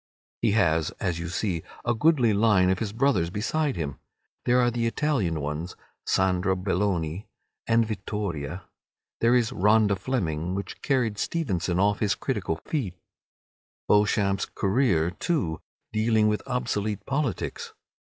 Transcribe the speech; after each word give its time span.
He 0.41 0.53
has, 0.53 0.89
as 0.99 1.19
you 1.19 1.29
see, 1.29 1.61
a 1.85 1.93
goodly 1.93 2.33
line 2.33 2.71
of 2.71 2.79
his 2.79 2.91
brothers 2.91 3.29
beside 3.29 3.75
him. 3.75 3.99
There 4.45 4.59
are 4.59 4.71
the 4.71 4.87
Italian 4.87 5.41
ones, 5.41 5.75
"Sandra 6.07 6.55
Belloni," 6.55 7.27
and 7.67 7.85
"Vittoria"; 7.85 8.63
there 9.19 9.35
is 9.35 9.51
"Rhoda 9.51 9.95
Fleming," 9.95 10.55
which 10.55 10.81
carried 10.81 11.19
Stevenson 11.19 11.79
off 11.79 11.99
his 11.99 12.15
critical 12.15 12.55
feet; 12.65 12.95
"Beauchamp's 13.87 14.45
Career," 14.45 15.11
too, 15.11 15.61
dealing 15.93 16.27
with 16.27 16.41
obsolete 16.47 17.05
politics. 17.05 17.71